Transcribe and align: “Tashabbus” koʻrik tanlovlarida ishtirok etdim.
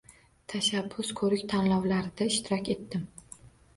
“Tashabbus” 0.53 1.11
koʻrik 1.21 1.45
tanlovlarida 1.53 2.31
ishtirok 2.33 2.73
etdim. 2.77 3.05